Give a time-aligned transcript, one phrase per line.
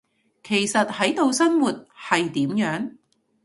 [0.43, 2.95] 其實喺度生活，係點樣？